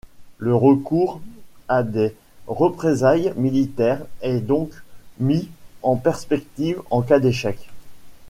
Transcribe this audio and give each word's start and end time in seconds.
Le 0.39 0.55
recours 0.55 1.21
à 1.67 1.83
des 1.83 2.15
représailles 2.47 3.31
militaires 3.35 4.01
est 4.23 4.39
donc 4.39 4.71
mis 5.19 5.47
en 5.83 5.95
perspective 5.95 6.81
en 6.89 7.03
cas 7.03 7.19
d'échec. 7.19 7.69